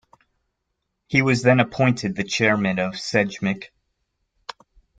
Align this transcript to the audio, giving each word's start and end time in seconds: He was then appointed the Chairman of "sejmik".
He 1.09 1.21
was 1.21 1.43
then 1.43 1.59
appointed 1.59 2.15
the 2.15 2.23
Chairman 2.23 2.79
of 2.79 2.93
"sejmik". 2.93 3.65